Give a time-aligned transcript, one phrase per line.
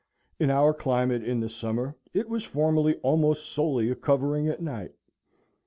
[0.39, 4.95] In our climate, in the summer, it was formerly almost solely a covering at night.